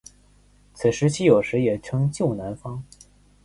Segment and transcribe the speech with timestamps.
[0.73, 2.83] 此时期有时也称旧南方。